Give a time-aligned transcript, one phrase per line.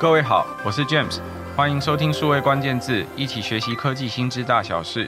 [0.00, 1.18] 各位好，我是 James，
[1.54, 5.06] 欢迎收听数位关键字，一起学习科技新知大小事。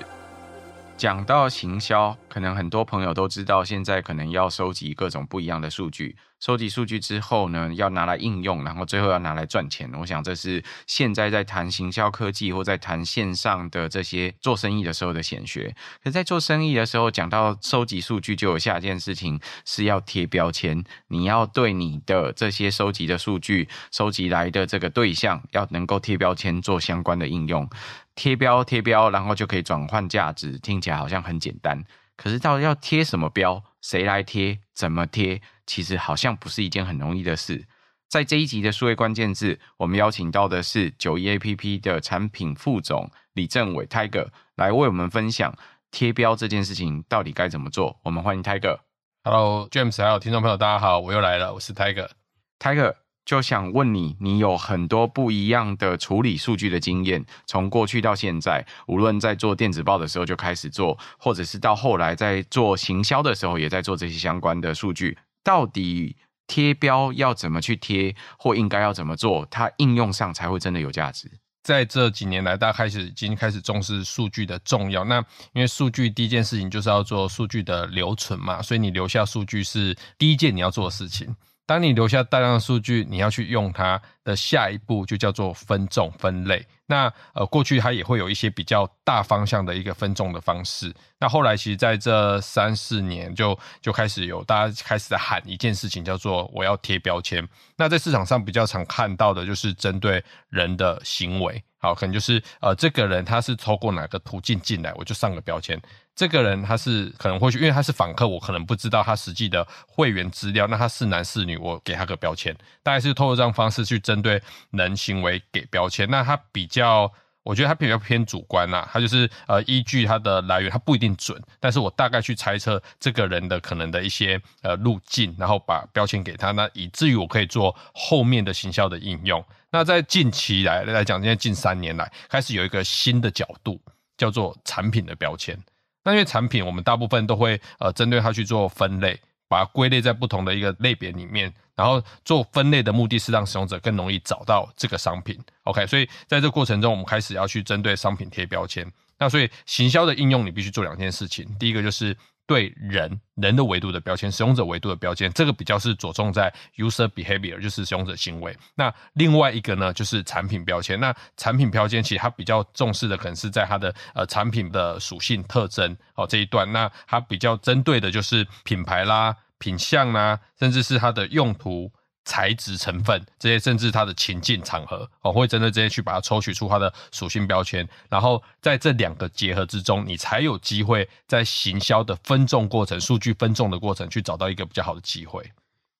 [0.96, 6.16] 讲到行销，可能很多朋友都知道，现在可能要收集各种不一样的数据。
[6.38, 9.88] 收集数据之后呢，要拿来应用，然后最后要拿来赚钱。
[9.94, 15.72] 我想这是现在在谈行销科技或在谈线上的这些做生意的时候的显学。
[16.02, 20.82] 可在做生意的时候，讲到收集数据，就有下一件事情是要贴标签。
[21.06, 27.68] 你要对你的这些收集的数据、收集来的这个对象，要能够贴标签，做相关的应用。
[28.14, 31.84] 贴标贴标，然后就可以转换价值，听起来好像很简单。
[32.16, 33.62] 可是到底要贴什么标？
[33.80, 34.60] 谁来贴？
[34.74, 35.40] 怎么贴？
[35.66, 37.66] 其实好像不是一件很容易的事。
[38.08, 45.56] 在这一集的数位关键字，我们邀请到的是九一 APP 的产品副总李政伟 Tiger 来为我们分享
[45.90, 47.98] 贴标这件事情到底该怎么做。
[48.04, 48.80] 我们欢迎 Tiger。
[49.24, 52.10] Hello James，还有听众朋友，大家好，我又来了，我是 Tiger。
[52.58, 65.16] Tiger 就想问你，你有很多不一样的处理数据的经验，从过去到现在，无论在做电子报的时候就开始做，或者是到后来在做行销的时候，也在做这些相关的数据。
[65.44, 71.30] 到底贴标要怎么去贴，或应该要怎么做，它应用上才会真的有价值？
[71.62, 75.04] 在这几年来，大家开始已经开始重视数据的重要。
[75.04, 81.36] 那因为数据第一件事情就是要做数据的留存嘛，所以你留下数据是第一件你要做的事情。
[81.64, 86.66] 当你留下大量的数据，你要去用它的下一步就叫做分众分类。
[86.86, 90.94] 那呃，过去它也会有一些比较大方向的一个分众的方式。
[91.18, 97.46] 那后来其实在这三四年就就开始有大家开始在喊一件事情，叫做我要贴标签。
[97.76, 105.80] 那在市场上比较常看到的就是针对人的行为，好，可能就是呃，这个人他是透过哪个途径进来，我就上个标签。
[106.14, 110.66] 这个人他是可能会去，因为他是访客，我可能不知道他实际的会员资料。
[110.66, 116.08] 那他是男是女，我给他个标签，大概是透过这样方式去针对人行为给标签。
[116.10, 117.10] 那他比较，
[117.42, 129.42] 我觉得他比较偏主观啦，他就是呃依据他的来源，他不一定准，但是我大概去猜测这个人的可能的一些呃路径，然后把标签给他，那以至于我可以做后面的行销的应用。
[129.70, 133.80] 那在近期来来讲，现在近三年来开始有一个新的角度，
[134.18, 135.58] 叫做产品的标签。
[136.04, 145.38] 那因为产品，我们大部分都会呃针对它去做分类，把它归类在不同的一个类别里面，然后做分类的目的是让使用者更容易找到这个商品。
[145.64, 148.90] OK，所以在这个过程中，我们开始要去针对商品贴标签。
[149.18, 152.16] 那所以行销的应用，你必须做两件事情，第一个就是。
[152.46, 158.56] 对人人的维度的标签，使用者维度的标签，这个比较是着重在 user behavior，就是使用者行为。
[158.74, 160.98] 那另外一个呢，就是产品标签。
[161.00, 166.70] 那产品标签其实它比较重视的，可能是在它的呃产品的属性特征哦这一段。
[166.72, 171.90] 那它比较针对的就是品牌啦、品相啦，甚至是它的用途。
[172.24, 185.50] 材质成分这些，甚至它的情境场合，哦，会针对这些去把它抽取出它的属性标签，然后在这两个结合之中，你才有机会在行销的分众过程、数据分众的过程，去找到一个比较好的机会。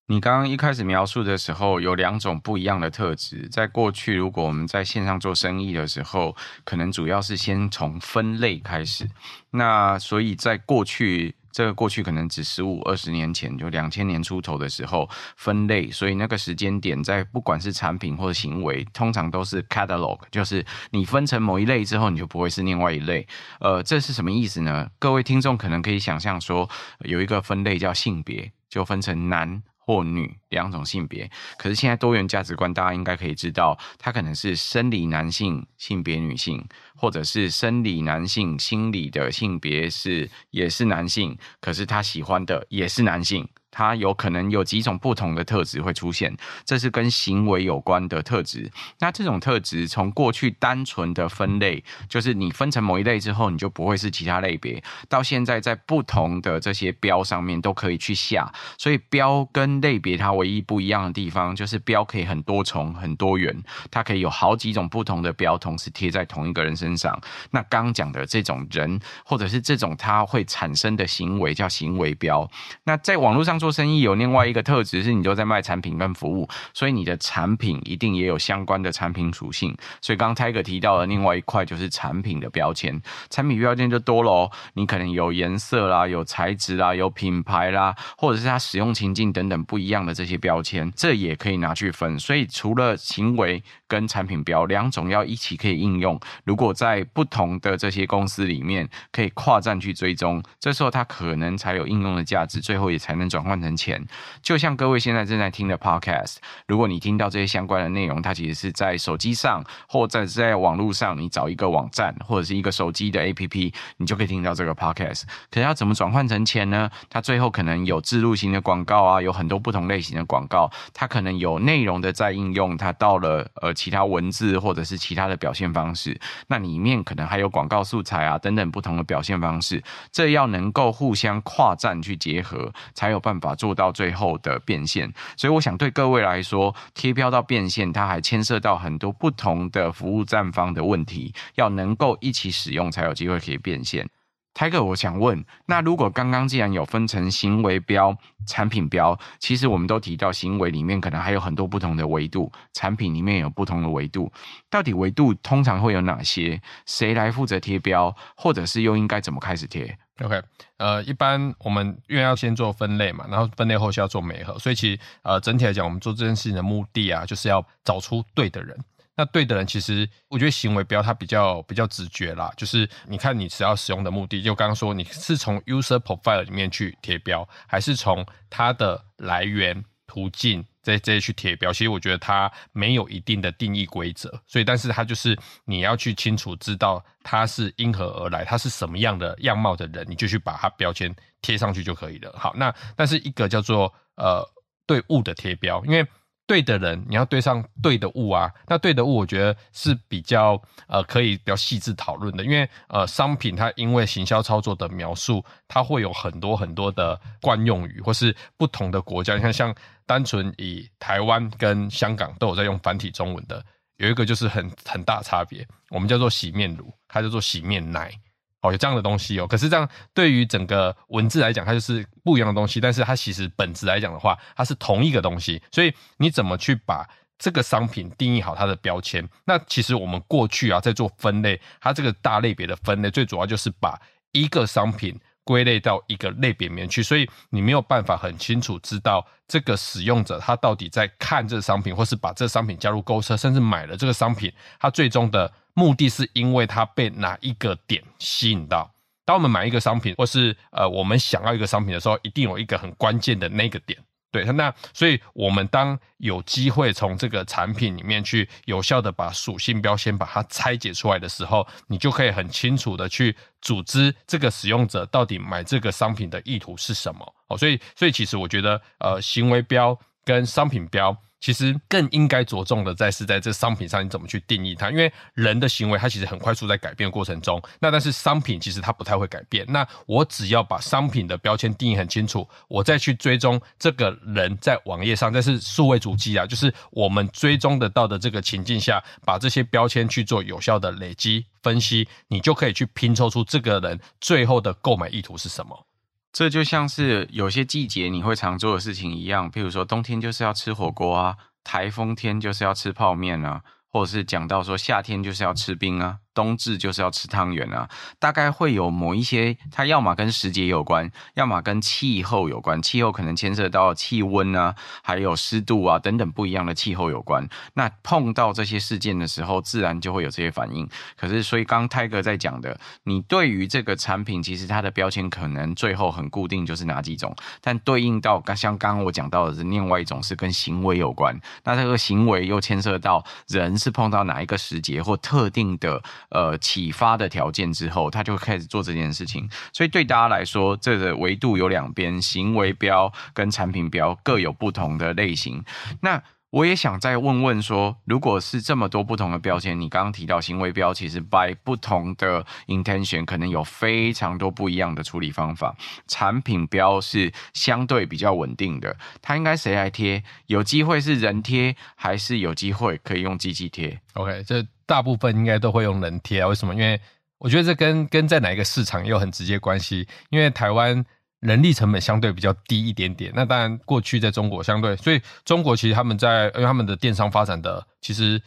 [0.06, 3.48] 你刚刚一开始描述的时候，有两种不一样的特质。
[3.50, 9.08] 在过去，如果我们在线上做生意的时候，可能主要是先从分类开始。
[9.50, 11.34] 那所以在过去。
[11.52, 23.26] 这个过去可能只十五二十年前，就两千年出头的时候分类，所以那个时间点在不管是产品或者行为，通常都是 catalog，就是你分成某一类之后，你就不会是另外一类。
[23.60, 24.88] 呃，这是什么意思呢？
[24.98, 26.68] 各位听众可能可以想象说，
[27.00, 29.62] 有一个分类叫性别，就分成男
[29.92, 31.30] 或女两种性别。
[31.58, 36.64] 可是现在多元价值观，大家应该可以知道，他可能是生理男性，性别女性，
[36.96, 43.46] 或者是生理男性，心理的性别是也是男性，可是他喜欢的也是男性。
[43.72, 48.70] 它有可能有几种不同的特质会出现，这是跟行为有关的特质。
[49.00, 54.80] 那这种特质从过去单纯的分类，就是你分成某一类之后，你就不会是其他类别。
[55.08, 63.56] 到现在，在不同的这些标上面都可以去下，所以标跟类别它唯一不一样的地方，就是标可以很多重、很多元，
[63.90, 67.18] 它可以有好几种不同的标同时贴在同一个人身上。
[67.50, 72.46] 那刚讲的这种人，或者是这种它会产生的行为，叫行为标。
[72.84, 73.61] 那在网络上。
[73.62, 79.72] 做生意有另外一个特质是，你都在卖产品跟服务，所以你的产品一定也有相关的产品属性。
[80.00, 83.00] 所以刚刚 Tiger 提到的另外一块就是产品的标签，
[83.30, 84.50] 产品标签就多了哦。
[84.74, 92.18] 你可能有颜色啦，有材质啦，有品牌啦，或者是它使用情境等等不一样的这些标签，这也可以拿去分。
[92.18, 103.51] 所以除了行为跟产品标两种要一起可以应用，如果在不同的这些公司里面可以跨站去追踪，这时候它可能才有应用的价值，最后也才能转换。
[103.52, 104.02] 换成钱。
[104.40, 115.24] 就像各位现在正在听的 Podcast，如果你听到这些相关的内容，它其实是在手机上或者是在网络上，你找一个网站或者是一个手机的 APP，你就可以听到这个 Podcast。
[115.50, 116.90] 可是要怎么转换成钱呢？
[117.10, 129.82] 它最后可能有置入型的广告啊，有很多不同类型的广告，它可能有内容的在应用，它到了呃其他文字或者是其他的表现方式，那里面可能还有广告素材啊等等不同的表现方式，
[130.12, 135.12] 这要能够互相跨站去结合，才有办法法做到最后的变现。
[135.36, 144.08] 所以我想对各位来说，贴标到变现，它还牵涉到很多不同的服务站方的问题，要能够一起使用，才有机会可以变现。
[144.54, 148.16] Tiger，我想问，那如果刚刚既然有分成行为标、
[148.46, 154.30] 产品标，其实我们都提到行为里面可能还有很多不同的维度，产品里面有不同的维度，
[154.68, 156.60] 到底维度通常会有哪些？
[156.84, 160.40] 谁来负责贴标，或者是又应该怎么开始贴？OK，
[160.76, 168.76] 呃，一般我们因为要先做分类嘛，然后分类后需要做媒合，所以其实呃整体来讲，我们做这件事情的目的啊，就是要找出对的人。
[169.22, 192.34] 那对的人，其实我觉得行为标它比较比较直觉啦，就是你看你只要使用的目的，就刚刚说你是从 user profile 里面去贴标，还是从它的来源途径这这些去贴标，其实我觉得它没有一定的定义规则，所以但是它就是你要去清楚知道它是因何而来，它是什么样的样貌的人，你就去把它标签贴上去就可以了。
[192.36, 194.44] 好，那但是一个叫做呃
[194.84, 196.04] 对物的贴标，因为。
[196.52, 198.52] 对的人，你要对上对的物啊。
[198.66, 213.64] 那对的物，我觉得是比较呃可以比较细致讨论的，因为呃商品它因为行销操作的描述，它会有很多很多的惯用语，或是不同的国家，你看像单纯以台湾跟香港都有在用繁体中文的，
[213.96, 218.12] 有一个就是很很大差别，我们叫做洗面乳，它叫做洗面奶。
[218.62, 222.80] 哦，有这样的东西哦，可是这样对于整个文字来讲，它就是不一样的东西。
[222.80, 225.60] 但是它其实本质来讲的话，它是同一个东西。
[225.72, 227.04] 所以你怎么去把
[227.38, 229.28] 这个商品定义好它的标签？
[229.44, 234.00] 那其实我们过去啊，在做分类，它这个大类别的分类，最主要就是把
[234.30, 237.02] 一个商品归类到一个类别里面去。
[237.02, 245.52] 所以你没有办法很清楚知道这个使用者他到底在看这个商品，或是把这个商品加入购物车，甚至买了这个商品，他最终的。
[245.74, 248.92] 目的是因为它被哪一个点吸引到？
[249.24, 253.98] 当我们买一个商品，或是呃我们想要一个商品的时候，一定有一个很关键的那个点。
[254.32, 267.34] 对，那所以我们当有机会从这个产品里面去有效的把属性标签把它拆解出来的时候，你就可以很清楚的去组织这个使用者到底买这个商品的意图是什么。
[267.48, 271.16] 哦，所以所以其实我觉得呃行为标跟商品标。
[271.42, 274.92] 其实更应该着重的在是在这商品上，你怎么去定义它？
[274.92, 279.66] 因为人的行为它其实很快速在改变过程中，那但是商品其实它不太会改变。
[279.68, 295.86] 那我只要把商品的标签定义很清楚，我再去追踪这个人在网页上，但是数位足迹啊，就是我们追踪得到的这个情境下，把这些标签去做有效的累积分析，你就可以去拼凑出这个人最后的购买意图是什么。
[296.32, 306.20] 这就像是有些季节你会常做的事情一样，譬如说冬天就是要吃火锅啊，台风天就是要吃泡面啊，或者是讲到说夏天就是要吃冰啊。
[306.34, 307.88] 冬至就是要吃汤圆啊，
[308.18, 312.80] 大概会有某一些，它要么跟时节有关，要么跟气候有关。
[312.80, 317.46] 气候可能牵涉到气温啊，还有湿度啊等等不一样的气候有关。
[317.74, 320.88] 那碰到这些事件的时候，自然就会有这些反应。
[321.16, 327.34] 可是，所以刚泰哥在讲的，你对于这个产品，其实它的标签可能最后很固定，就是哪几种。
[327.60, 331.38] 但对应到刚像刚刚我讲到的是另外一种，是跟行为有关。
[331.64, 336.02] 那这个行为又牵涉到人是碰到哪一个时节或特定的。
[336.32, 339.48] 呃，启发的条件之后，他就开始做这件事情。
[339.72, 345.62] 所以对大家来说，这个维度有两边，行为标跟产品标各有不同的类型。
[346.00, 346.22] 那
[346.52, 355.74] 我也想再问问说，如果是这么多不同的标签，你刚刚提到行为标，其实 by 不同的 intention 可能有非常多不一样的处理方法。
[356.06, 360.22] 产品标是相对比较稳定的，它应该谁来贴？
[360.46, 366.48] 有机会是人贴，还是有机会可以用机器贴？OK，这大部分应该都会用人贴啊。
[366.48, 366.74] 为什么？
[366.74, 367.00] 因为
[367.38, 370.06] 我觉得这跟跟在哪一个市场也有很直接关系。
[370.28, 371.02] 因为台湾。
[371.42, 378.40] 人力成本相对比较低一点点，那当然过去在中国相对，所以中国其实他们在因为他们的电商发展的其实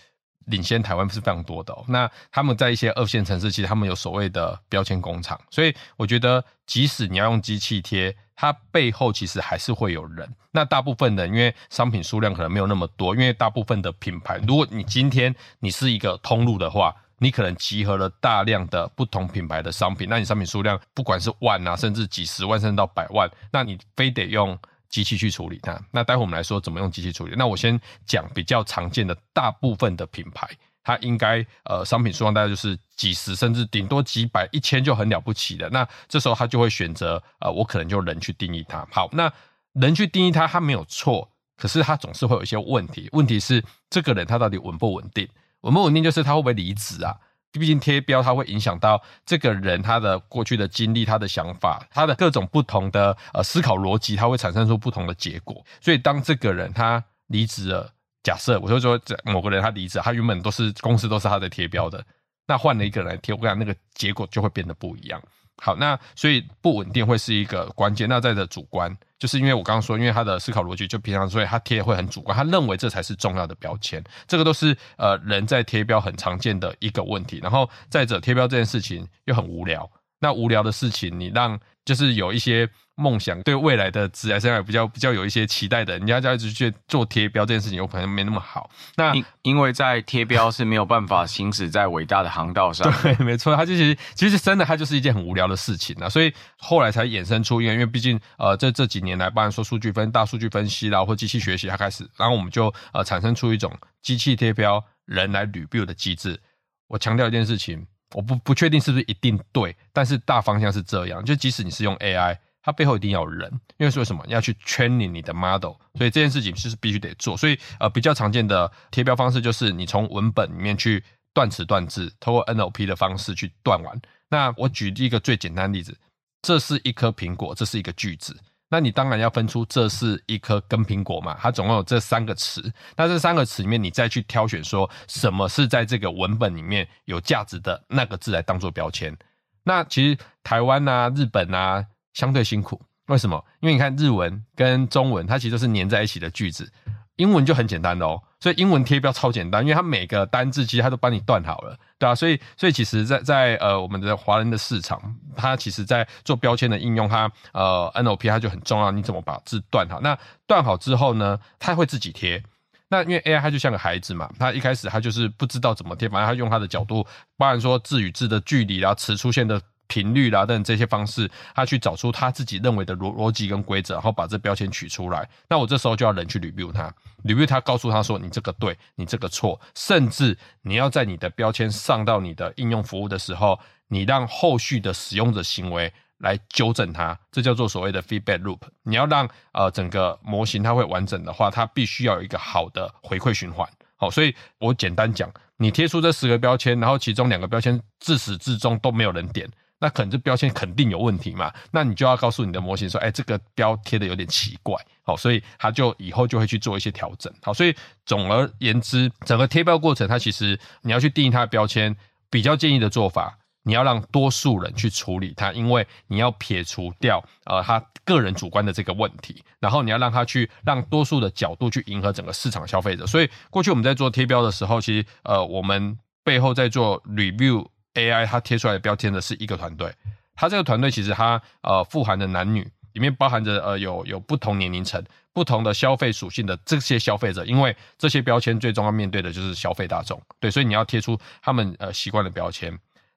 [0.46, 1.84] 领先台湾是非常多的哦。
[1.90, 10.34] 那他们在一些二线城市，其实他们有所谓的标签工厂，所以我觉得即使你要用机器贴，它背后其实还是会有人。
[10.52, 16.96] 那大部分的因为商品数量可能没有那么多，因为大部分的品牌，如果你今天你是一个通路的话。
[17.20, 24.58] 你可能集合了大量的不同品牌的商品，那你商品数量不管是万啊，甚至几十万，甚至到百万，那你非得用
[24.90, 25.80] 机器去处理它。
[25.92, 27.34] 那待会我们来说怎么用机器处理。
[27.38, 30.48] 那我先讲比较常见的大部分的品牌，
[30.84, 35.70] 它应该呃商品数量大概就是几十，甚至顶多几百、一千就很了不起的。
[35.70, 38.88] 那这时候他就会选择呃，我可能就人去定义它。
[38.92, 39.32] 好，那
[39.74, 43.10] 人去定义它，它没有错，可是它总是会有一些问题。
[43.12, 45.28] 问题是这个人他到底稳不稳定？
[45.66, 47.18] 稳不稳定就是他会不会离职啊？
[47.52, 55.66] 毕竟贴标它会影响到这个人他的过去的经历、他的想法、他的各种不同的呃思考逻辑，他会产生出不同的结果。
[55.80, 57.90] 所以当这个人他离职了，
[58.24, 62.06] 假设我就说这某个人他离职，他原本都是公司都是他的贴标的，
[62.46, 65.22] 那换了一个人来贴，我讲那个结果就会变得不一样。
[65.64, 68.10] 好，那所以不稳定会是一个关键。
[68.10, 74.04] 那在的主观，就是因为我刚刚说，因为他的思考逻辑就平常，所以他贴会很主观，他认为这才是重要的标签。
[74.28, 77.40] 这个都是呃人在贴标很常见的一个问题。
[77.42, 79.90] 然后再者贴标这件事情又很无聊，
[80.26, 82.68] 那无聊的事情你让就是有一些。
[82.98, 88.70] 梦想对未来的职业生涯比较比较有一些期待的，人家就一直去做贴标这件事情，有可能没那么好。
[88.96, 92.90] 那因因为在贴标是没有办法行驶在伟大的航道上。
[93.02, 96.08] 对， 没错，它就其实其实真的它就是一件很无聊的事情啊。
[96.08, 103.70] 所以后来才衍生出，因为因为毕竟呃这这几年来，不然说数据分大数据分析啦，或机器学习，它开始，然后我们就呃产生出一种
[104.02, 106.40] 机器贴标人来 review 的机制。
[106.88, 107.86] 我强调一件事情，
[108.16, 112.38] 我不不确定是不是一定对，但是大方向是这样，就即使你是用 AI。
[112.64, 114.26] 它背后一定要有人，因为是为什么？
[114.28, 117.38] 要去 training 你的 model，所以这件事情就是必须得做。
[117.38, 124.02] 所以呃，比较常见的贴标方式就是你从文本里面去断词断字，透过 NLP 的方式去断完。
[124.30, 125.96] 那我举一个最简单的例子，
[126.42, 128.36] 这是一颗苹果，这是一个句子。
[128.70, 132.74] 那你当然要分出这是一颗跟苹果嘛，它总共有这三个词。
[132.96, 139.16] 那这三个词里面，你再去挑选说什么是在这个文本里面有价值的那个字来当做标签。
[139.64, 141.86] 那其实台湾啊、日本啊。
[142.16, 143.44] 相对辛苦，为什么？
[143.60, 146.72] 因为你看日文跟中文，它其实都是粘在一起的句子，
[147.18, 148.18] 英文就很简单哦。
[148.46, 155.02] 所以英文贴标超简单，因为它每个单字其实它都帮你断好了，对啊，所以所以其实在，在呃我们的华人的市场，
[155.36, 158.92] 它其实在做标签的应用，它呃 NLP 它就很重要。
[158.92, 160.00] 你怎么把字断好？
[160.02, 162.44] 那断好之后呢，它会自己贴。
[162.88, 167.04] 那因为 AI 它就像个孩子嘛，它一开始它就是不知道怎么贴，反正它用它的角度，
[167.38, 169.60] 包含说字与字的距离，然后词出现的。
[169.88, 175.28] 频率啦等这些方式，他去找出他自己认为的逻逻辑跟规则，然后把这标签取出来。
[175.50, 188.60] 那我这时候就要人去 review 它，review 它，告诉他说你这个对，你这个错，甚至你要在你的标签上到你的应用服务的时候，你让后续的使用者行为来纠正它，这叫做所谓的 feedback loop。
[188.84, 193.68] 你要让呃整个模型它会完整的话，它必须要有一个好的回馈循环。
[193.98, 199.50] 好，所以我简单讲，你贴出这十个标签，然后其中两个标签自始至终都没有人点。
[199.78, 201.54] 那可能这标签肯定有问题嘛？
[201.70, 211.94] 那你就要告诉你的模型说，哎，这个标贴的有点奇怪，好，所以它就以后就会去做一些调整，好，所以总而言之，整个贴标过程，它其实你要去定义它的标签，
[212.30, 223.06] 比较建议的做法，你要让多数人去处理它，因为你要撇除掉呃他个人主观的这个问题，然后你要让他去让多数的角度去迎合整个市场消费者。
[223.06, 227.68] 所以过去我们在做贴标的时候，其实呃我们背后在做 review。
[227.96, 229.92] AI 它贴出来的标签的是一个团队，
[230.36, 232.62] 它这个团队其实它呃富含的男女，
[232.94, 242.70] 里面包含着呃有有不同年龄层、不同的消费属性的这些消费者，因为这些标签最终要面对的就是消费大众，对，所以你要贴出他们呃习惯的标签。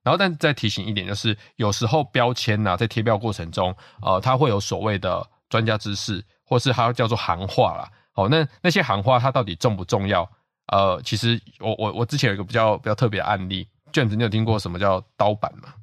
[0.04, 7.90] 然后，但再提醒一点，就是有时候标签呐、啊，在贴标过程中，呃，它会有所谓的专家知识，或是它叫做行话啦。
[8.12, 10.30] 好，那那些行话它到底重不重要？
[10.68, 13.68] 呃，其实我我我之前有一个比较比较特别的案例。
[13.92, 15.74] 卷子，你有听过什么叫刀板吗？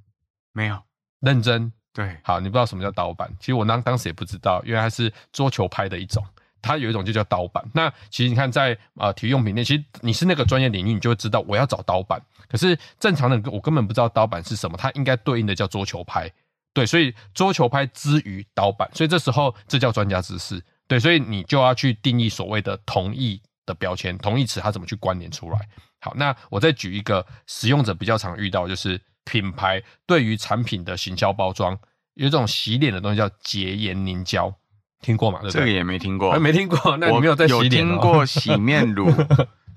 [0.53, 0.81] 没有，
[1.19, 1.71] 认真。
[1.93, 3.31] 对，好，你不知道什么叫刀板。
[3.39, 6.21] 其实我当当时也不知道，因为它是桌球拍的一种，
[6.61, 7.63] 它有一种就叫刀板。
[7.73, 12.21] 那其实你看在，在呃体育用品店，其实你是那个专业领域，你就会知道我要找刀板。
[12.49, 16.29] 可是正常的我根本不知道刀板是什么，它应该对应的叫桌球拍。
[16.73, 20.61] 对，所以桌球拍之于刀板，所以这时候这叫专家知识。
[20.87, 25.69] 对，所以你就要去定义所谓的同义的标签，同义词它怎么去关联出来。
[26.05, 31.75] 好，那我再举一个使用者比较常遇到，就是品牌对于产品的行销包装，
[32.13, 34.53] 有一种洗脸的东西叫洁颜凝胶，
[35.01, 35.39] 听过吗？
[35.41, 36.95] 对对，这个也没听过，欸、没听过。
[36.97, 37.87] 那你没有在洗脸？
[37.87, 39.11] 有听过洗面乳，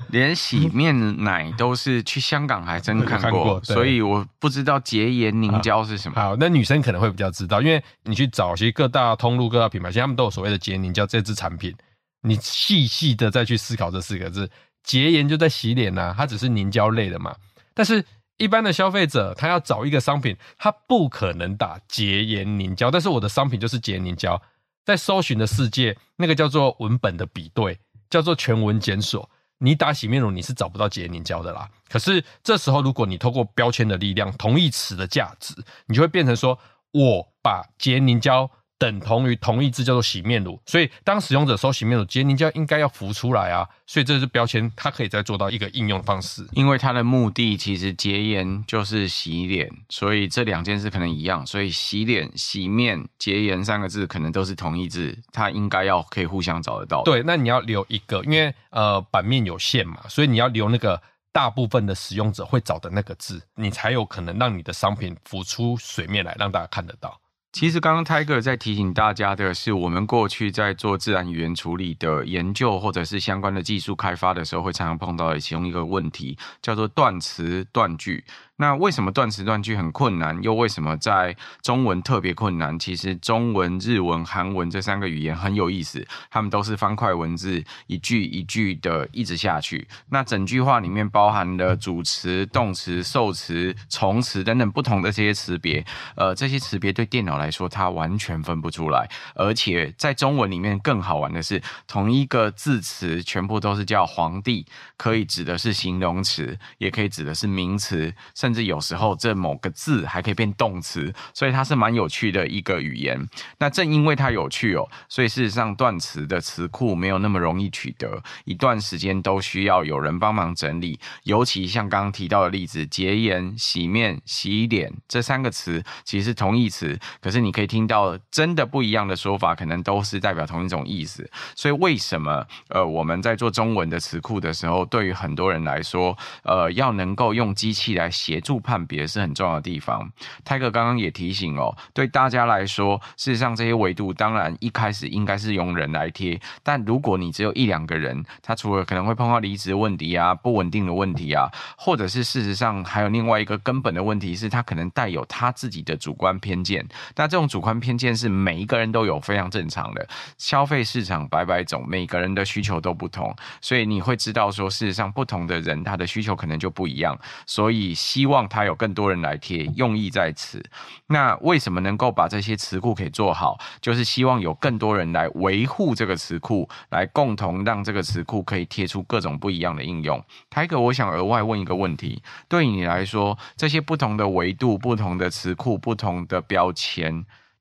[0.08, 6.28] 连洗面奶都是去香港还真看过，看过，所以我不知道洁颜凝胶是什么好。
[6.28, 11.74] 好，那女生可能会比较知道，因为你去找其实各大通路、各大品牌，其实他们都有所谓的洁颜凝胶这支产品。
[12.20, 14.50] 你细细的再去思考这四个字。
[14.88, 17.36] 洁颜就在洗脸呐、啊，它只是凝胶类的嘛。
[17.74, 18.02] 但是
[18.38, 22.90] 一般的消费者，他要找一个商品，他不可能打洁颜凝胶。
[22.90, 24.40] 但是我的商品就是洁颜凝胶，
[24.86, 27.78] 在搜寻的世界，那个叫做文本的比对，
[28.08, 29.28] 叫做全文检索。
[29.58, 31.68] 你打洗面乳，你是找不到洁颜凝胶的啦。
[31.90, 35.54] 可是这时候，如果你透过标签的力量，同义词的价值，
[35.86, 36.58] 你就会变成说，
[36.92, 38.50] 我把洁颜凝胶。
[38.78, 46.46] 等同于同义字叫做洗面乳，所以当使用者搜洗面乳，洁凝胶应该要浮出来啊，所以这是标签，它可以再做到一个应用方式。
[46.52, 57.02] 因为它的目的其实洁颜就是洗脸，所以这两件事可能一样，所以洗脸、洗面、洁颜三个字可能都是同义字，它应该要可以互相找得到。
[57.02, 67.20] 对，那你要留一个，因为呃版面有限嘛，所以你要留那个大部分的使用者会找的那个字，你才有可能让你的商品浮出水面来，让大家看得到。
[67.50, 78.22] 其实刚刚 Tiger 在提醒大家的是，我们过去在做自然语言处理的研究，或者是相关的技术开发的时候，会常常碰到的其中一个问题，叫做断词断句。
[78.60, 80.42] 那为什么断词断句很困难？
[80.42, 82.76] 又为什么在中文特别困难？
[82.76, 89.86] 其实中文、日文、韩文这三个语言很有意思，他们都是方块文字，一句一句的一直下去。
[90.10, 95.84] 那整句话里面包含了主词、动词、受词、从词等等不同的这些词别。
[96.16, 99.08] 呃，这些词别对电脑来说，它完全分不出来。
[99.34, 104.66] 而且在中文里面更好玩的是，同一个字词全部都是叫皇帝，
[104.96, 113.28] 可以指的是形容词，也可以指的是名词，甚至有时候这某个字还可以变动词，所以它是蛮有趣的一个语言。
[113.58, 120.98] 那正因为它有趣哦，所以事实上断词的词库没有那么容易取得，一段时间都需要有人帮忙整理。
[121.22, 131.30] 尤其像刚刚提到的例子，洁颜、洗面、洗脸这三个词其实是同义词，可是你可以听到真的不一样的说法，可能都是代表同一种意思。
[131.54, 138.08] 所以为什么呃我们在做中文的词库的时候，对于很多人来说，呃要能够用机器来。
[138.10, 140.10] 协助判别是很重要的地方。
[140.44, 156.84] 泰哥刚刚也提醒哦，对大家来说，事实上这些维度当然一开始应该是用人来贴，但如果你只有一两个人，他除了可能会碰到离职问题啊、不稳定的问题啊，或者是事实上还有另外一个根本的问题是，他可能带有他自己的主观偏见。
[157.18, 160.08] 那这种主观偏见是每一个人都有，非常正常的。
[160.38, 170.64] 消费市场百百种，每个人的需求都不同，所以你会知道说，事实上不同的人他的需求可能就不一样，所以希望他有更多人来贴，用意在此。
[171.08, 173.58] 那为什么能够把这些词库给做好？
[173.80, 180.22] 就是希望有更多人来维护这个词库，来共同让这个词库可以贴出各种不一样的应用。
[180.48, 187.07] 台哥，我想额外问一个问题：对你来说，这些不同的维度、不同的词库、不同的标签，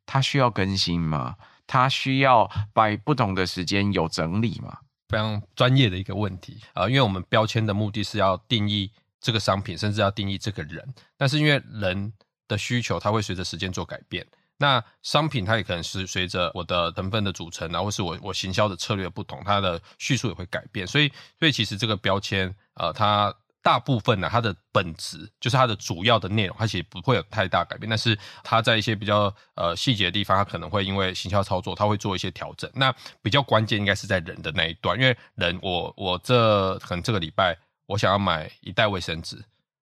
[0.05, 1.35] 它需要更新吗？
[1.65, 4.77] 它需要在不同的时间有整理吗？
[5.09, 8.91] 非常专业的一个问题啊，因为我们标签的目的是要定义。
[9.19, 12.13] 这个商品甚至要定义这个人，但是因为人
[12.47, 14.25] 的需求，它会随着时间做改变。
[14.57, 20.85] 那商品它也可能是随着我的成分的组成，然后是我我行销的策略不同，它的叙述也会改变。
[20.85, 27.89] 所以，所以其实这个标签，呃，它大部分呢，它的本质就是它的主要的内容，它其实不会有太大改变。
[27.89, 32.69] 但是它在一些比较呃细节的地方，它可能会因为行销操作，它会做一些调整。
[32.73, 37.57] 那比较关键应该是在人的那一段，因为人我我这可能这个礼拜。
[37.87, 39.41] 我想要买一袋卫生纸，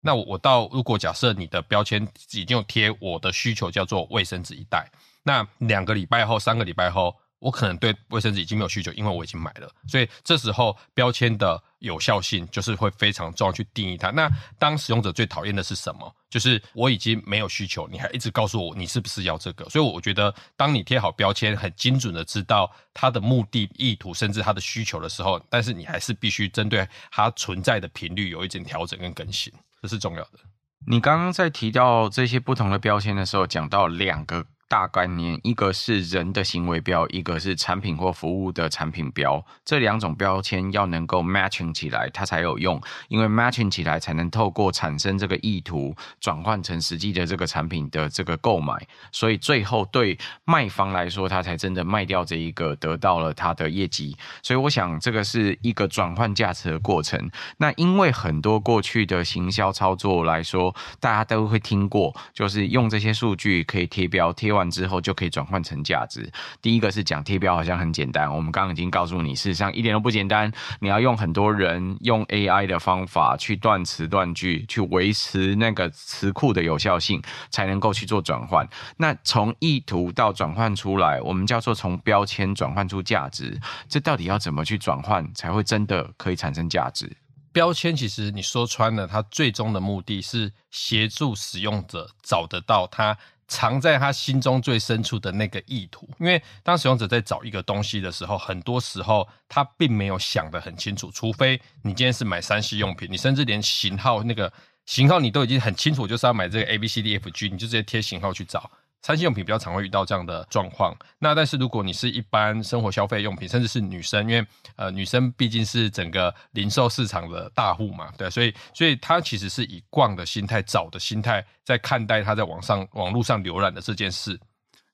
[0.01, 4.91] 那我我到如果假设你的标签已经有贴我的需求叫做卫生纸一袋，
[5.23, 9.69] 那两个礼拜后、三个礼拜后，我可能对卫生纸已经没有需求，因为我已经买了。
[9.87, 14.09] 所以这时候标签的有效性就是会非常重要去定义它。
[14.09, 14.27] 那
[14.57, 16.11] 当使用者最讨厌的是什么？
[16.27, 19.69] 就是我已经没有需求，你还一直告诉我你是不是要这个？
[19.69, 29.53] 所以我觉得，当你贴好标签，很精准的知道它的目的、意图，甚至它的需求的时候，但是你还是必须针对它存在的频率有一点调整跟更新，
[29.83, 30.39] 这是重要的。
[30.87, 34.43] 你刚刚在提到这些不同的标签的时候，讲到两个。
[34.67, 39.45] 大概念，一个是人的行为标，一个是产品或服务的产品标。
[39.63, 42.81] 这两种标签要能够 matching 起来，它才有用。
[43.07, 48.75] 因为 matching 起来，才能透过产生这个意图，转换成实际的这个产品的这个购买。
[49.11, 54.17] 所以最后对卖方来说，他才真的卖掉这一个，得到了他的业绩。
[54.41, 57.29] 所以我想，这个是一个转换价值的过程。
[57.57, 64.54] 那因为很多过去的行销操作来说，大家都会听过，就是用这些数据可以贴标贴。
[64.55, 66.31] 完之后就可以转换成价值。
[66.61, 70.51] 第一个是讲贴标好像很简单，我们刚刚已经告诉你，事实上一点都不简单。
[70.79, 78.67] 你要用很多人用 AI 的方法去断词断句，去维持那个词库的有效性，才能够去做转换。
[78.97, 83.59] 那从意图到转换出来，我们叫做从标签转换出价值。
[83.87, 87.11] 这到底要怎么去转换，才会真的可以产生价值？
[87.55, 96.05] 标签其实你说穿了，它最终的目的是协助使用者找得到它藏在他心中最深处的那个意图。
[96.19, 104.51] 因为当使用者在找一个东西的时候，很多时候他并没有想得很清楚，除非你今天是买 3C 用品，你甚至连型号那个
[104.85, 108.69] 型号你都已经很清楚，就是要买这个 A B C D F G，你就直接贴型号去找。
[109.05, 110.91] 三星用品比较常会遇到这样的状况。
[111.19, 114.43] 那但是如果你是一般生活消费用品，甚至是女生，因为
[114.77, 124.39] 呃女生毕竟是整个零售市场的大户嘛，对，所以所以她其实是以逛的心态、找的心态在看待她在网上网络上浏览的这件事。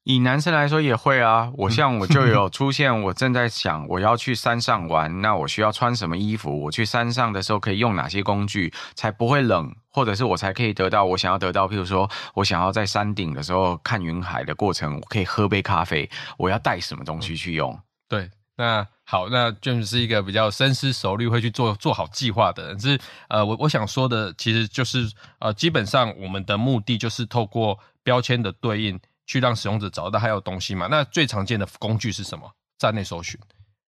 [0.03, 6.63] 以男生来说也会啊，我像我就有 出现，我正在想我要去山上玩，那我需要穿什么衣服？
[6.63, 11.67] 我去山上的时候可以用哪些工具才不会冷，或者是我才可以得到我想要得到？
[11.67, 17.79] 譬如说我想要在山顶的时候看云海的过程，我可以喝杯咖啡，我要带什么东西去用？
[18.09, 22.79] 对，那好，那 James 是一个比较深思熟虑，会去做做好计划的人。
[22.79, 28.99] 是呃，我我想说的其实就是呃，基本上我们的目的就是透过标签的对应。
[29.25, 30.87] 去让使用者找到他有东西嘛？
[30.89, 32.51] 那最常见的工具是什么？
[32.77, 33.39] 站内搜寻，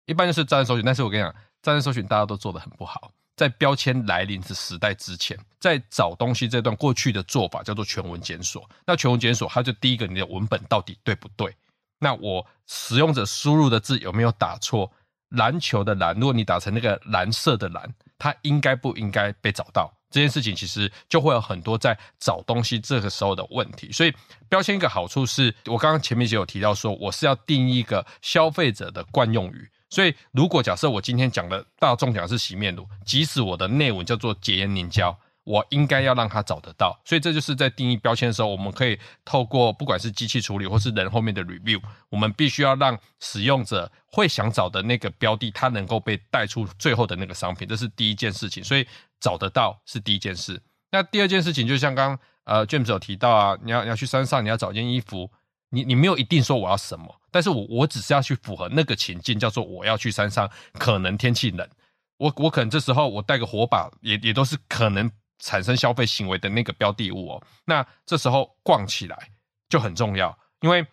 [0.06, 0.84] 一般就是站内搜寻。
[0.84, 3.10] 但是我跟你讲，站内搜寻大家都做得很不好。
[3.36, 8.68] 在标签来临的时代之前，在找东西这段过去的做法叫做全文检索。
[8.86, 11.52] 那全文检索，它就第一个，你的文本到底对不对？
[11.98, 14.90] 那我使用者输入的字有没有打错？
[15.30, 19.92] 篮球的篮，如果你打成那个蓝色的蓝，它应该不应该被找到？
[20.14, 24.14] 这件事情其实就会有很多在找东西这个时候的问题，所以
[24.48, 29.68] 标签一个好处是我刚刚前面就有提到说，我是要定义一个消费者的惯用语。
[29.90, 35.18] 所以如果假设我今天讲的大众讲是洗面乳，即使我的内文叫做洁颜凝胶。
[35.44, 41.78] 我应该要让他找得到，所以这就是在定义标签的时候，我们可以透过不管是机器处理或是人后面的 review，
[42.08, 48.64] 我们必须要让使用者会想找的那个标的，它能够被带出最后的那个商品，这是第一件事情。
[48.64, 48.86] 所以
[49.20, 50.62] 找得到是第一件事。
[50.90, 55.30] 那第二件事情，就像刚呃 James 有提到啊，你要你要去山上，你要找件衣服，
[55.68, 61.68] 你你没有一定说我要什么，但是我我只是要去符合那个情境，叫做我要去山上，可能天气冷，
[62.16, 65.10] 我我可能这时候我带个火把，也也都是可能。
[65.44, 69.30] 产生消费行为的那个标的物哦，那这时候逛起来
[69.68, 70.86] 就很重要，因为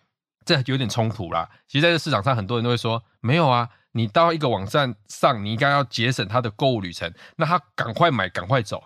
[0.44, 1.48] 这有点冲突啦。
[1.66, 8.84] 其实在这市场上，很多人都会说，没有啊，你到一个网站上，你应该要节省他的购物旅程，那他赶快买，赶快走。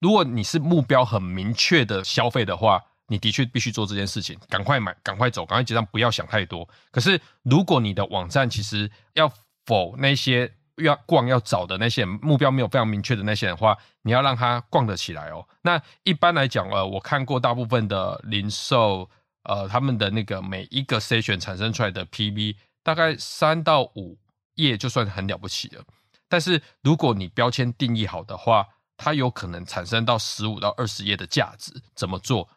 [0.00, 6.68] 如果你是目标很明确的消费的话，你的确必须做这件事情，赶快买，赶快走，赶快结账，不要想太多。
[6.90, 9.32] 可是如果你的网站其实要
[9.66, 10.52] 否那些。
[10.76, 15.46] 要逛要找的那些，目标没有非常明确的那些人的话，你要让他逛得起来哦。
[15.62, 19.08] 那一般来讲，呃，我看过大部分的零售，
[19.44, 24.18] 呃，他们的那个每一个筛选产生出来的 PV，大概三到五
[24.54, 25.82] 页就算很了不起了。
[26.28, 31.72] 但是如果你标签定义好的话，它有可能产生到十五到二十页的价值。
[31.94, 32.48] 怎么做？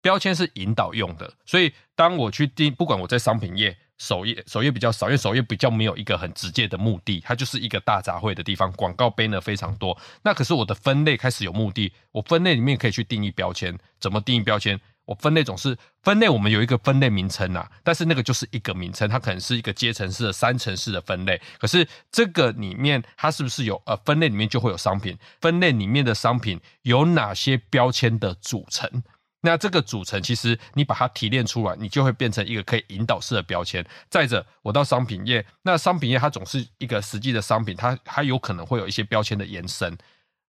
[0.00, 3.76] 标签是引导用的，所以当我去定，不管我在商品页。
[3.98, 9.96] 首页首页比较少，因为首页比较没有一个很直接的目的，它就是一个大杂烩的地方，广告 banner 非常多。
[10.22, 14.78] 那可是我的分类开始有目的，我分类里面可以去定义标签，怎么定义标签？
[15.06, 21.40] 我分类总是分类，我们有一个分类名称啊，但是那个就是一个名称，它可能是一个阶层式的、三层式的分类。
[21.60, 25.16] 可是这个里面它是不是有呃分类里面就会有商品？
[25.40, 29.04] 分类里面的商品有哪些标签的组成？
[29.42, 33.86] 那这个组成，其实你把它提炼出来，你就会变成一个可以引导式的标签。
[34.08, 39.96] 再者，我到商品页，那商品页它总是一个实际的商品，它它有可能会有一些标签的延伸。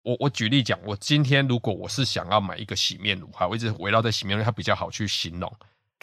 [0.03, 5.51] 我我举例讲，我今天如果我是想要买一个洗面乳，哈，我一直围绕在洗面乳，它比较好去形容。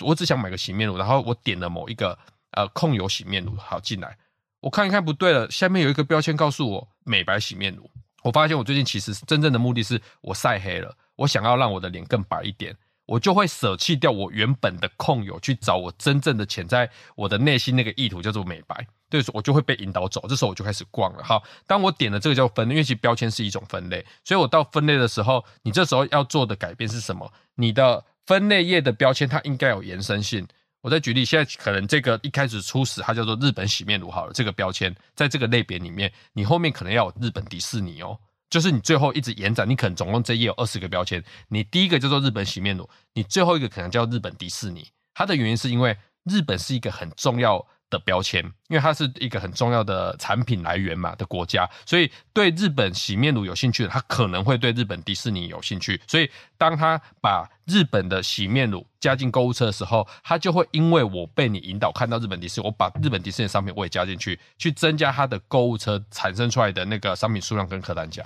[0.01, 2.19] 我只想买个洗面乳，然后我点了某一个
[2.53, 4.17] 呃控油洗面乳，好进来，
[4.61, 7.89] 我看一看不对了，下面有一个标签告诉我美白洗面乳。
[8.23, 10.97] 我发现我最近其实真正的目的是我晒黑了。
[11.21, 18.87] 我想要让我的脸更白一点，我就会舍弃掉我原本的控油，去找我真正的潜在我的内心那个意图，叫做美白。
[19.11, 20.25] 对，我就会被引导走。
[20.27, 21.23] 这时候我就开始逛了。
[21.23, 27.31] 好，当我点了这个叫分类，因为其实标签是一种分类，所以我到分类的时候，你这时候要做的改变是什么？
[27.55, 30.49] 你的分类页的标签它应该有延伸性。
[30.81, 38.19] 我再举例，现在可能这个一开始初始它叫做日本洗面乳，好了，这个标签在这个类别里面，你后面可能要有日本迪士尼哦。
[38.51, 41.23] 就是你最后一直延展，你可能总共这页有二十个标签。
[41.49, 44.87] 你第一个叫做日本洗面乳，你最后一个可能叫日本迪士尼。
[45.15, 56.01] 它的原因是因为日本是一个很重要的标签，因为它是一个很重要的产品来源嘛的国家，所以对日本洗面乳有兴趣的，他可能会对日本迪士尼有兴趣。
[56.07, 68.25] 所以当他把日本的洗面乳加进购物车的时候，他就会因为我被你引导看到日本迪士尼，我把日本迪士尼的商品我也加进去，去增加他的购物车产生出来的那个商品数量跟客单价。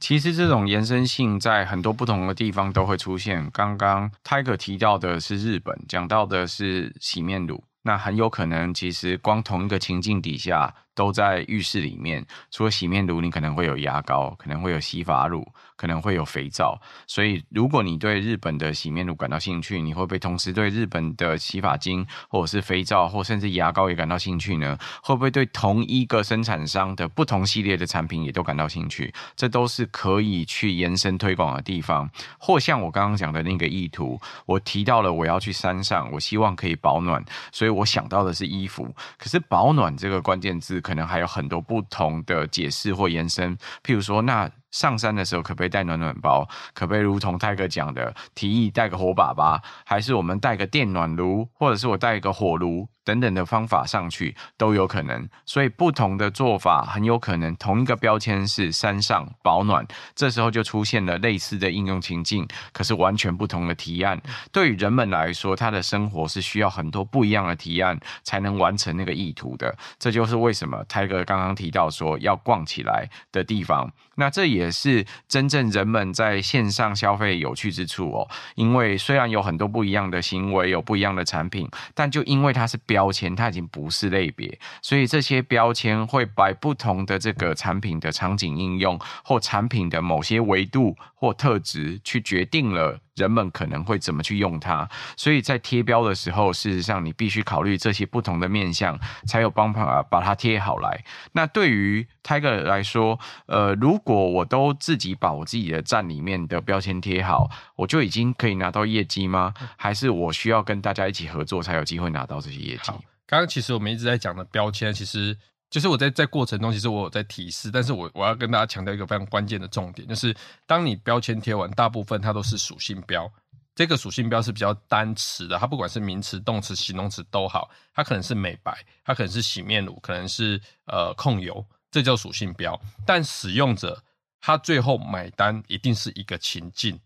[0.00, 3.50] 其实这种延伸性在很多不同的地方都会出现。
[3.52, 10.74] 刚刚 Tiger 提到的是日本，讲到的是洗面乳，那很有可能其实光同一个情境底下。
[10.98, 16.76] 都在浴室里面，除了洗面乳，你可能会有牙膏，可能会有洗发乳，可能会有肥皂。
[17.06, 24.76] 所以，如果你对日本的洗面乳感到兴趣，你会不会同时对日本的洗发精，或者是肥皂，或甚至牙膏也感到兴趣呢？
[25.00, 29.14] 会不会对同一个生产商的不同系列的产品也都感到兴趣？
[29.36, 32.10] 这都是可以去延伸推广的地方。
[32.40, 38.92] 或像我刚刚讲的那个意图，我提到了我要去山上，我希望可以保暖，所以我想到的是衣服。
[39.16, 40.82] 可是保暖这个关键字。
[40.88, 46.46] 可能还有很多不同的解释或延伸，譬如说，那上山的时候可不可以带暖暖包？
[46.74, 49.62] 可不可以如同泰哥讲的，提议带个火把吧？
[49.84, 52.88] 还是我们带个电暖炉，或者是我带一个火炉？
[53.04, 64.20] 等等的方法上去都有可能，所以不同的做法很有可能同一个标签是山上保暖，这时候就出现了类似的应用情境，可是完全不同的提案。
[64.52, 69.74] 对于人们来说，他的生活是需要很多不一样的提案才能完成那个意图的。
[69.98, 73.90] 这就是为什么泰哥刚刚提到说要逛起来的地方。
[74.16, 82.76] 那这也也是真正人们在线上消费有趣之处哦，因为虽然有很多不一样的行为，有不一样的产品，但就因为它是。
[82.88, 92.98] 标签它已经不是类别，所以这些标签会把不同的这个产品的场景应用或产品的某些维度或特质去决定了。
[93.18, 101.04] 人们可能会怎么去用它，所以在贴标的时候，事实上你必须考虑这些不同的面向，才有办法把它贴好来。
[101.32, 109.52] 那对于 Tiger 来说，呃，如果我都自己把我自己的站里面的标签贴好，我就已经可以拿到业绩吗？
[109.76, 112.92] 还是我需要跟大家一起合作才有机会拿到这些业绩？
[113.26, 115.36] 刚刚其实我们一直在讲的标签，其实。
[115.70, 120.34] 就是我在在过程中，其实我有在提示，但是我我要跟大家强调一个非常关键的重点，就是
[120.66, 123.30] 当你标签贴完，大部分它都是属性标，
[123.74, 132.80] 这个属性标是比较单词的，它不管是名词、动词、形容词都好，它可能是美白，它可能是洗面乳，可能是呃控油，这叫属性标。
[133.04, 134.02] 但使用者
[134.40, 136.98] 他最后买单一定是一个情境，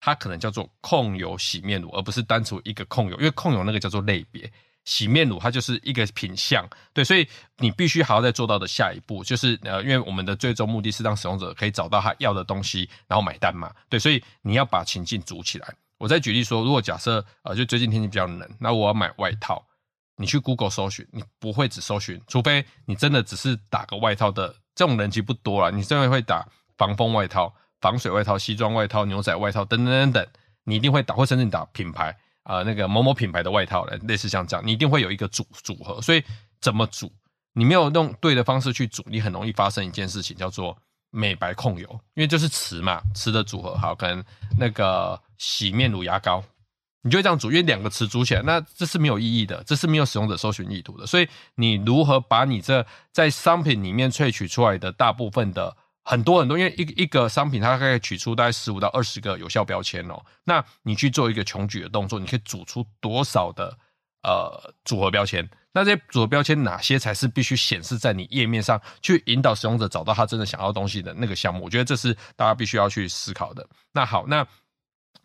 [0.00, 4.50] 它可能叫做控油洗面乳，而不是单纯一个控油，因为控油那个叫做类别。
[4.88, 15.74] 洗面乳它就是一个品相，对，所以你必须还要再做到的下一步就是呃，因为我们的最终目的是让使用者可以找到他要的东西，然后买单嘛，对，所以你要把情境组起来。
[15.98, 19.62] 我再举例说，如果假设呃，就最近天气比较冷，那我要买外套，
[20.16, 26.48] 你去 Google 搜寻，你不会只搜寻，除非你真的只是打个外套的这种人其实不多了，你真的会打
[26.78, 30.26] 防风外套、防水外套、西装外套、牛仔外套等等等等，
[30.64, 32.16] 你一定会打，或甚至你打品牌。
[32.48, 36.00] 呃，那个某某品牌的外套嘞，类似像这样，你一定会有一个组组合。
[36.00, 36.24] 所以
[36.62, 37.12] 怎么组？
[37.52, 40.74] 你没有用对的方式去组，你很容易发生一件事情，叫做
[41.10, 43.76] 美白控油，因为就是词嘛，词的组合。
[43.76, 44.24] 好，跟
[44.58, 46.42] 那个洗面乳、牙膏，
[47.02, 51.06] 你就会这样组，因为两个词组起来，那这是没有意义的，这是没有使用者搜寻意图的。
[51.06, 55.76] 所以你如何把你这在商品里面萃取出来的大部分的。
[56.08, 60.18] 很多很多，因为一一个商品它大概取出大概十五到二十个有效标签哦。
[60.44, 63.78] 那你去做一个穷举的动作，你可以组出多少的
[64.22, 65.46] 呃组合标签？
[65.72, 71.64] 那这些组合标签哪些才是必须显示在你页面上，去引导使用者找到他真的想要东西的那个项目？
[71.64, 73.68] 我觉得这是大家必须要去思考的。
[73.92, 74.46] 那好，那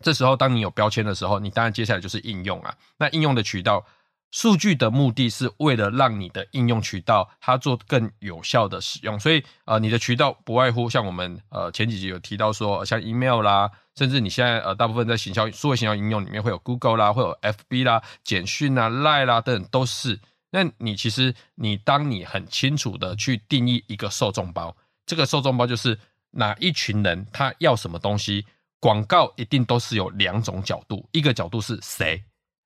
[0.01, 2.75] 这时候当你有标签的时候，你当然接下来就是应用啊。
[2.97, 3.85] 那应用的渠道。
[4.33, 20.19] 数据的目的是为了让你的应用渠道它做更有效的使用，所以呃，你的渠道不外乎像我们呃前几集有提到说，像 email 啦，甚至你现在呃大部分在行销数位行销应用里面会有 Google 啦，会有 FB 啦、简讯啊、Line 啦等等都是。
[20.49, 25.99] 那你其实你当你很清楚的去定义一个受众包，这个受众包就是
[26.31, 28.47] 哪一群人他要什么东西，
[28.79, 32.23] 广告一定都是有两种角度，一个角度是谁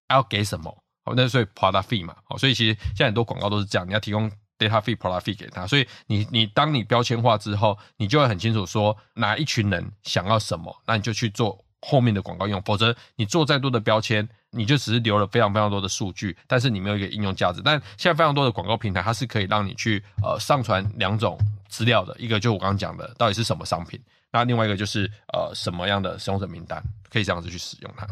[0.07, 0.73] 要给什么。
[1.15, 17.61] 那所以 product fee 嘛，好，所以其实现在很多广告都是这样，你要提供 data fee、product fee 给他，所以你你当你标签化之后，你就会很清楚说哪一群人想要什么，那你就去做后面的广告用，否则你做再多的标签，你就只是留了非常非常多的数据，但是你没有一个应用价值。
[17.63, 21.39] 但现在非常多的广告平台，它是可以让你去呃上传两种
[21.69, 28.07] 资料的，一个就我刚刚讲的到底是什么商品，那另外一个就是呃什么样的使用者名单，可以这样子去使用它。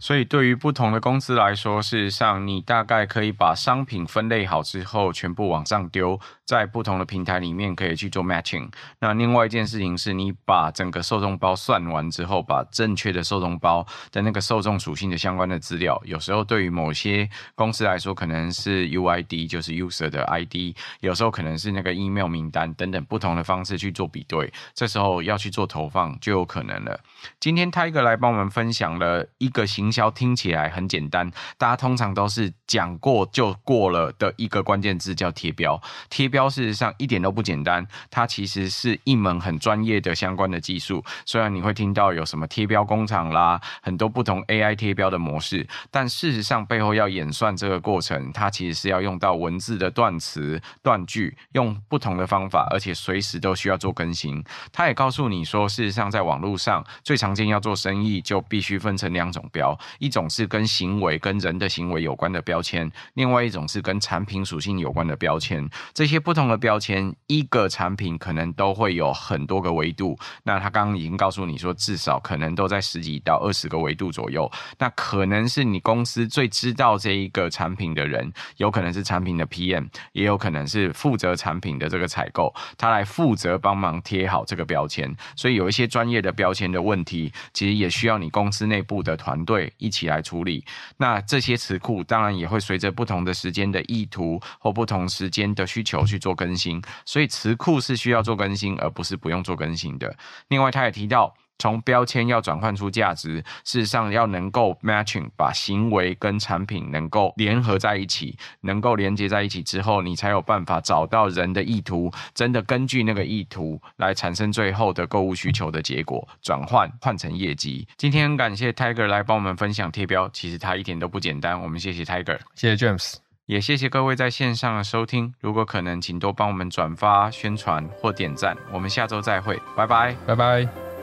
[0.00, 8.68] 所以，对于不同的公司来说，事实上，你大概可以把商品分类好之后，全部往上丢，在不同的平台里面可以去做 matching。
[8.98, 24.52] 那另外一件事情是，你把整个受众包算完之后，把正确的受众包的那个受众属性的相关的资料，有时候对于某些公司来说，可能是 UID，就是 user 的 ID，有时候可能是那个 email 名单等等不同的方式去做比对。
[24.74, 26.98] 这时候要去做投放就有可能了。
[27.38, 35.80] 今天 Tiger 来帮我们分享了一个行销听起来很简单，大家通常都是讲过就过了的一个关键字叫贴标。
[36.08, 41.04] 贴标事实上一点都不简单，它其实是一门很专业的相关的技术。
[41.26, 54.42] 虽然你会听到有什么贴标工厂啦，很多不同 AI 贴标的模式，但事实上背后要演算这个过程，它其实是要用到文字的断词断句，用不同的方法，而且随时都需要做更新。
[54.72, 59.63] 它也告诉你说，事实上在网络上最常见要做生意，就必须分成两种标。
[59.98, 65.68] 一种是跟行为、跟人的行为有关的标签，另外一种是跟产品属性有关的标签。
[65.92, 70.18] 这些不同的标签，一个产品可能都会有很多个维度。
[70.42, 74.50] 那他刚刚已经告诉你说，至少可能都在十几到二十个维度左右。
[74.78, 85.14] 那可能是你公司最知道这一个产品的人，有可能是产品的 PM，也有可能是负责产品的这个采购，他来负责帮忙贴好这个标签。
[85.36, 89.72] 所以有一些专业的标签的问题，其实也需要你公司内部的团队会。
[89.78, 90.64] 一起来处理。
[90.96, 100.16] 那这些词库当然也会随着不同的时间的意图或不同时间的需求去做更新，所以词库是需要做更新，而不是不用做更新的。
[100.48, 101.34] 另外，他也提到。
[101.58, 117.86] 从标签要转换出价值，事实上要能够 matching，把行为跟产品能够联合在一起，能够连接在一起之后，你才有办法找到人的意图，真的根据那个意图来产生最后的购物需求的结果，转换换成业绩。
[117.96, 121.60] 今天很感谢 Tiger 来帮我们分享贴标，其实他一点都不简单。
[121.60, 123.14] 我们谢谢 Tiger，谢谢 James，
[123.46, 125.32] 也谢谢各位在线上的收听。
[125.40, 128.56] 如果可能，请多帮我们转发、宣传或点赞。
[128.72, 130.93] 我们下周再会，拜拜，拜拜。